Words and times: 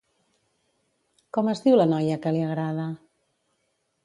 Com 1.37 1.53
es 1.53 1.61
diu 1.67 1.77
la 1.83 1.87
noia 1.93 2.19
que 2.25 2.35
li 2.39 2.43
agrada? 2.47 2.89